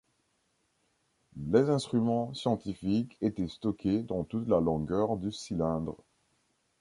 Les 1.37 1.69
instruments 1.69 2.33
scientifiques 2.33 3.19
étaient 3.21 3.47
stockés 3.47 4.01
dans 4.01 4.23
toute 4.23 4.47
la 4.47 4.59
longueur 4.59 5.15
du 5.15 5.31
cylindre. 5.31 5.95